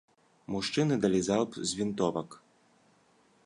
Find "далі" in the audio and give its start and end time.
1.03-1.21